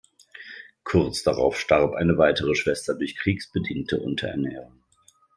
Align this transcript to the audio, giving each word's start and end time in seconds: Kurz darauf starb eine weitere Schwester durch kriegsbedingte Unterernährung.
Kurz 0.83 1.21
darauf 1.21 1.59
starb 1.59 1.93
eine 1.93 2.17
weitere 2.17 2.55
Schwester 2.55 2.95
durch 2.95 3.17
kriegsbedingte 3.17 3.99
Unterernährung. 3.99 4.81